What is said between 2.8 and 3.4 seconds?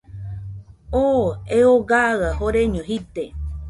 jide.